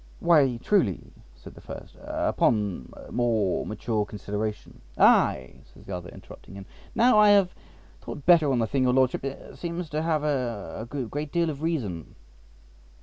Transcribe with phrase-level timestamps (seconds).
[0.19, 7.19] "Why, truly," said the first, "upon more mature consideration"—"Ay," says the other, interrupting him, "now
[7.19, 7.53] I have
[8.01, 9.23] thought better on the thing, your Lordship
[9.55, 12.15] seems to have a great deal of reason."